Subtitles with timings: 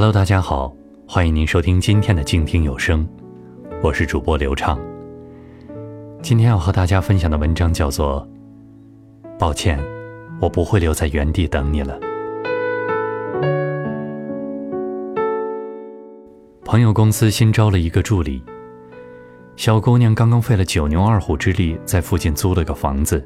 [0.00, 0.74] Hello，大家好，
[1.06, 3.06] 欢迎您收听今天的静听有声，
[3.82, 4.80] 我是主播刘畅。
[6.22, 8.26] 今天要和大家分享的文章叫做
[9.38, 9.78] 《抱歉，
[10.40, 12.00] 我不会留在原地等你了》。
[16.64, 18.42] 朋友公司新招了一个助理，
[19.54, 23.22] 小姑娘刚刚费了九牛二虎之力在附近租了个房子，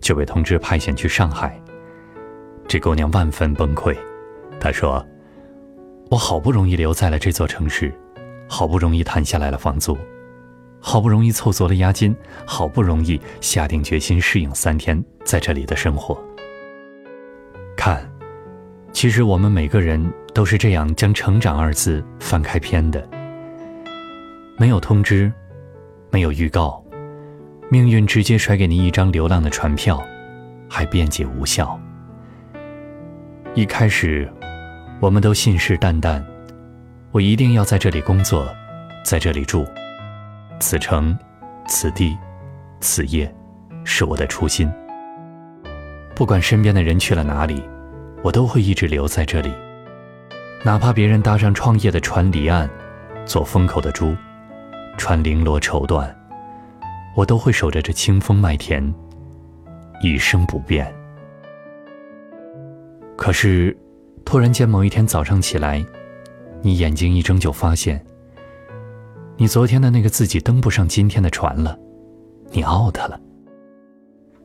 [0.00, 1.60] 就被通知派遣去上海。
[2.68, 3.96] 这姑娘万分崩溃，
[4.60, 5.04] 她说
[6.10, 7.92] ：“我好不容易留在了这座城市，
[8.48, 9.96] 好不容易谈下来了房租。”
[10.86, 12.14] 好不容易凑足了押金，
[12.44, 16.22] 好不容易下定决心适应三天在这里的生活。
[17.74, 18.06] 看，
[18.92, 23.02] 其实我们每个人都是这样将“成长”二字翻开篇的。
[24.58, 25.32] 没有通知，
[26.10, 26.84] 没有预告，
[27.70, 29.98] 命运直接甩给你一张流浪的船票，
[30.68, 31.80] 还辩解无效。
[33.54, 34.30] 一开始，
[35.00, 36.22] 我们都信誓旦旦，
[37.10, 38.48] 我一定要在这里工作，
[39.04, 39.66] 在这里住。
[40.60, 41.16] 此城，
[41.66, 42.16] 此地，
[42.80, 43.32] 此夜，
[43.84, 44.70] 是我的初心。
[46.14, 47.62] 不管身边的人去了哪里，
[48.22, 49.52] 我都会一直留在这里。
[50.64, 52.70] 哪怕别人搭上创业的船离岸，
[53.26, 54.16] 做风口的猪，
[54.96, 56.08] 穿绫罗绸缎，
[57.14, 58.94] 我都会守着这清风麦田，
[60.02, 60.90] 一生不变。
[63.16, 63.76] 可是，
[64.24, 65.84] 突然间某一天早上起来，
[66.62, 68.04] 你眼睛一睁就发现。
[69.36, 71.78] 你昨天的那个自己登不上今天的船了，
[72.50, 73.20] 你 out 了。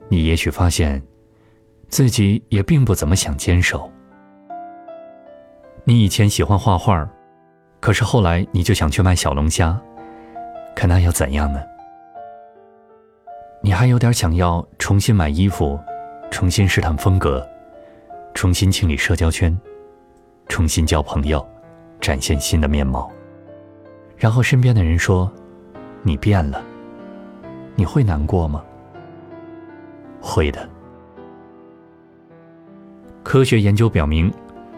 [0.07, 1.01] 你也许发现，
[1.87, 3.89] 自己也并不怎么想坚守。
[5.83, 7.07] 你以前喜欢画画，
[7.79, 9.79] 可是后来你就想去卖小龙虾，
[10.75, 11.61] 可那又怎样呢？
[13.61, 15.79] 你还有点想要重新买衣服，
[16.31, 17.47] 重新试探风格，
[18.33, 19.55] 重新清理社交圈，
[20.49, 21.47] 重新交朋友，
[22.01, 23.09] 展现新的面貌。
[24.17, 25.31] 然后身边的人说
[26.03, 26.61] ：“你变了。”
[27.77, 28.61] 你会难过吗？
[30.19, 30.69] 会的。
[33.23, 34.29] 科学研究表明，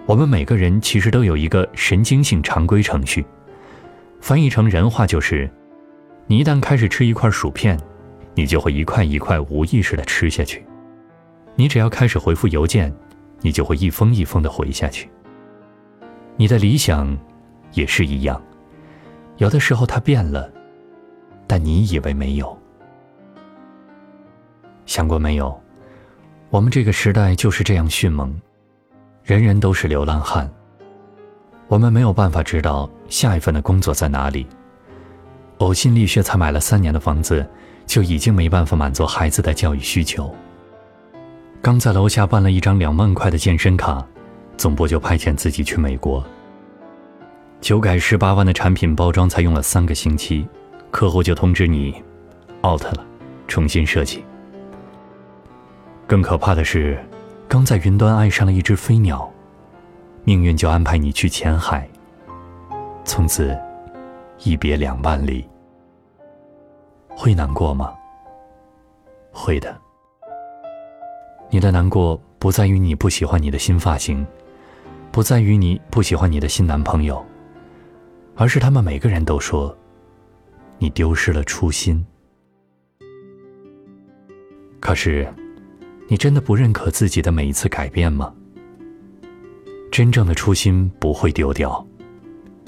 [0.06, 3.26] 我们每个人其实都有一个神经性常规程序，
[4.20, 5.50] 翻译成人话就是：
[6.28, 7.80] 你一旦开始吃一块薯片，
[8.36, 10.60] 你就会一块一块无意识的吃下去；
[11.56, 12.94] 你只要开始回复邮件，
[13.40, 15.10] 你就会一封一封的回下去。
[16.38, 17.18] 你的理想
[17.74, 18.42] 也是一样。
[19.38, 20.52] 有的时候它变了，
[21.48, 22.58] 但你以为没有？
[24.86, 25.60] 想过没有？
[26.50, 28.34] 我们这个时代就是这样迅猛，
[29.24, 30.50] 人人都是流浪汉。
[31.68, 34.46] 我们没有办法知道下一份的工作在哪里。
[35.60, 37.48] 呕心沥血才买了三年的房子，
[37.86, 40.34] 就已经没办法满足孩子的教育需求。
[41.62, 44.06] 刚在楼下办了一张两万块的健身卡，
[44.62, 46.24] 总部就派遣自己去美国。
[47.62, 50.48] 九改十八万的产品包装才用了三个星期，
[50.92, 51.96] 客户就通知你
[52.64, 53.04] out 了，
[53.48, 54.24] 重新设计。
[56.06, 57.04] 更可怕的是，
[57.48, 59.28] 刚在云端爱上了一只飞鸟，
[60.26, 61.90] 命运就安排你去前海，
[63.04, 63.58] 从此
[64.44, 65.44] 一别两万里。
[67.10, 67.92] 会难过吗？
[69.32, 69.76] 会的。
[71.50, 74.24] 你的难过不在于你不喜欢你的新发型，
[75.12, 77.24] 不在于你不喜欢你的新男朋友。
[78.36, 79.78] 而是他们每个人都说，
[80.80, 82.04] 你丢失了初心。
[84.80, 85.32] 可是，
[86.08, 88.34] 你真的不认可自己的每一次改变吗？
[89.92, 91.86] 真正的初心不会丢掉，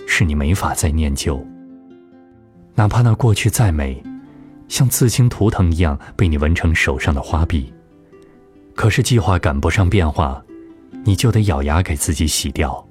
[0.05, 1.43] 是你没法再念旧。
[2.75, 4.03] 哪怕那过去再美，
[4.67, 7.73] 像刺青图腾一样被你纹成手上的花臂，
[8.75, 10.43] 可是计划赶不上变化，
[11.03, 12.85] 你就得咬牙给自己洗掉。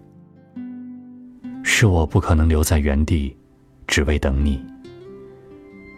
[1.62, 3.36] 是我不可能留在原地，
[3.86, 4.64] 只为等你。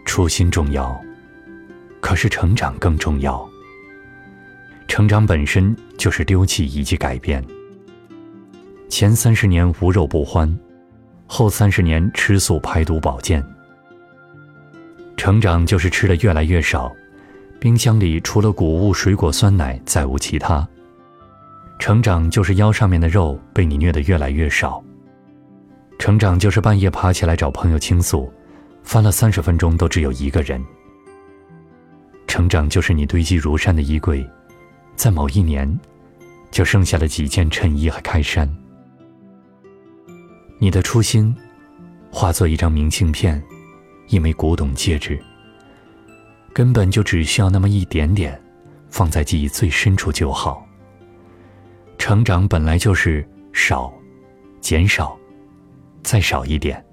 [0.05, 0.99] 初心重要，
[1.99, 3.47] 可是成长更重要。
[4.87, 7.43] 成长本身就是丢弃以及改变。
[8.87, 10.57] 前三十年无肉不欢，
[11.25, 13.43] 后三十年吃素排毒保健。
[15.17, 16.93] 成长就是吃的越来越少，
[17.59, 20.65] 冰箱里除了谷物、水果、酸奶再无其他。
[21.79, 24.83] 成长就是腰上面的肉被你虐得越来越少。
[25.99, 28.31] 成长就是半夜爬起来找朋友倾诉，
[28.83, 30.63] 翻了三十分钟都只有一个人。
[32.27, 34.27] 成长就是你堆积如山的衣柜，
[34.95, 35.79] 在某一年，
[36.51, 38.49] 就剩下了几件衬衣和开衫。
[40.57, 41.33] 你的初心，
[42.11, 43.41] 化作一张明信片，
[44.07, 45.19] 一枚古董戒指，
[46.51, 48.41] 根本就只需要那么一点点，
[48.89, 50.64] 放在记忆最深处就好。
[52.05, 53.91] 成长本来就是少，
[54.61, 55.17] 减少。
[56.03, 56.85] 再少一点，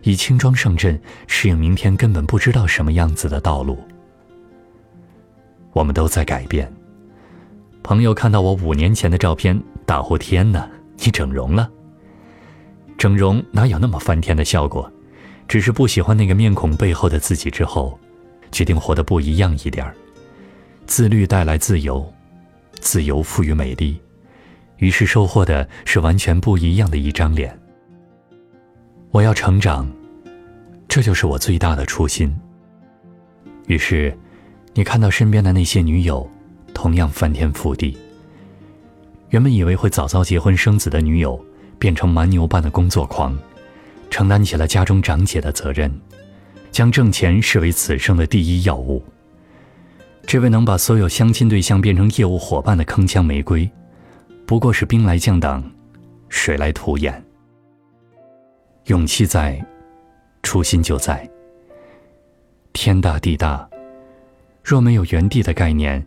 [0.00, 3.78] 以轻装上阵，适应明天根本不知道什么样子的道路。
[5.74, 6.72] 我们都在改变。
[7.82, 10.66] 朋友看到我五年前的照片，大呼：“天哪，
[10.96, 11.70] 你整容了！”
[12.96, 14.90] 整容哪有那么翻天的效果？
[15.48, 18.00] 只是不喜欢那个面孔背后的自己之后，
[18.50, 19.86] 决定活得不一样一点。
[20.86, 22.10] 自律带来自由，
[22.80, 24.00] 自由赋予美丽，
[24.80, 27.56] 于是收获的是完全不一样的一张脸。
[29.10, 29.90] 我要成长，
[30.88, 32.34] 这就是我最大的初心。
[33.66, 34.16] 于是，
[34.74, 36.28] 你看到身边的那些女友，
[36.74, 37.96] 同样翻天覆地。
[39.28, 41.38] 原本以为会早早结婚生子的女友，
[41.78, 43.38] 变成蛮牛般的工作狂，
[44.08, 45.92] 承担起了家中长姐的责任，
[46.72, 49.04] 将挣钱视为此生的第一要务。
[50.26, 53.70] 这位能把所有相亲对象变成业务伙伴的铿锵玫瑰，
[54.50, 55.62] 不过是兵来将挡，
[56.28, 57.24] 水来土掩。
[58.86, 59.64] 勇气在，
[60.42, 61.24] 初心就在。
[62.72, 63.70] 天大地大，
[64.64, 66.04] 若没有原地的概念，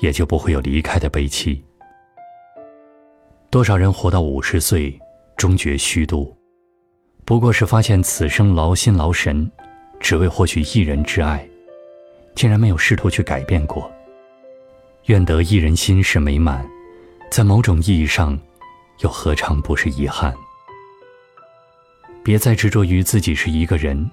[0.00, 1.64] 也就不会有离开的悲戚。
[3.50, 5.00] 多少人活到五十岁，
[5.36, 6.36] 终觉虚度，
[7.24, 9.48] 不过是发现此生劳心劳神，
[10.00, 11.48] 只为获取一人之爱。
[12.34, 13.88] 竟然没有试图去改变过。
[15.04, 16.68] 愿得一人心是美满，
[17.30, 18.36] 在某种意义上，
[18.98, 20.34] 又何尝不是遗憾？
[22.24, 24.10] 别再执着于自己是一个人，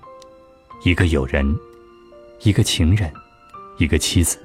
[0.84, 1.58] 一个友人，
[2.42, 3.12] 一个情人，
[3.80, 4.38] 一个妻子，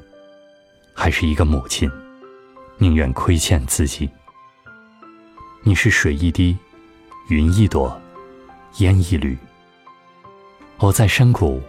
[0.95, 1.91] 还是一个母亲，
[2.79, 4.09] 宁愿亏欠自己。
[5.63, 6.57] 你是水一滴，
[7.29, 8.01] 云一朵，
[8.79, 9.37] 烟一缕，
[10.79, 11.61] 偶在山谷，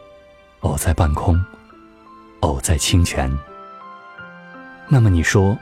[0.61, 1.37] 偶在半空。
[2.39, 3.31] 偶在清泉。
[4.89, 5.57] 那么你说，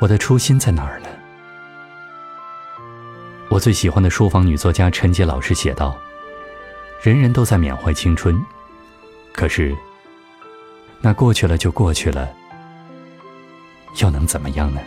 [0.00, 1.08] 我的初心在哪儿呢？
[3.48, 5.98] 我最喜欢的书房女作家陈杰老师写道
[7.02, 8.40] ：“人人都在缅怀青春，
[9.32, 9.76] 可是，
[11.00, 12.28] 那过去了就过去了，
[14.00, 14.80] 又能怎么样呢？”